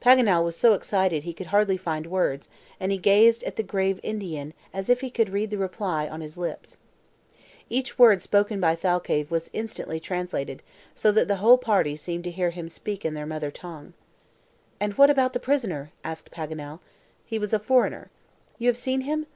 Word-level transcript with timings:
Paganel 0.00 0.42
was 0.42 0.56
so 0.56 0.72
excited, 0.72 1.24
he 1.24 1.34
could 1.34 1.48
hardly 1.48 1.76
find 1.76 2.06
words, 2.06 2.48
and 2.80 2.90
he 2.90 2.96
gazed 2.96 3.44
at 3.44 3.56
the 3.56 3.62
grave 3.62 4.00
Indian 4.02 4.54
as 4.72 4.88
if 4.88 5.02
he 5.02 5.10
could 5.10 5.28
read 5.28 5.50
the 5.50 5.58
reply 5.58 6.08
on 6.08 6.22
his 6.22 6.38
lips. 6.38 6.78
Each 7.68 7.98
word 7.98 8.22
spoken 8.22 8.58
by 8.58 8.74
Thalcave 8.74 9.30
was 9.30 9.50
instantly 9.52 10.00
translated, 10.00 10.62
so 10.94 11.12
that 11.12 11.28
the 11.28 11.36
whole 11.44 11.58
party 11.58 11.94
seemed 11.94 12.24
to 12.24 12.30
hear 12.30 12.48
him 12.52 12.70
speak 12.70 13.04
in 13.04 13.12
their 13.12 13.26
mother 13.26 13.50
tongue. 13.50 13.92
"And 14.80 14.94
what 14.94 15.10
about 15.10 15.34
the 15.34 15.40
prisoner?" 15.40 15.90
asked 16.02 16.30
Paganel. 16.30 16.80
"He 17.26 17.38
was 17.38 17.52
a 17.52 17.58
foreigner." 17.58 18.08
"You 18.58 18.68
have 18.68 18.78
seen 18.78 19.02
him?" 19.02 19.26